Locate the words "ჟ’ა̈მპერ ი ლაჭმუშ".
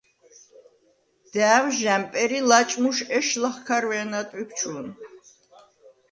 1.79-2.97